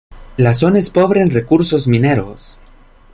[0.37, 2.57] La zona es pobre en recursos mineros.